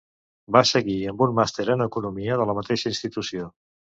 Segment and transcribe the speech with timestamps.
[0.55, 3.49] Va seguir amb un màster en economia de la mateixa institució.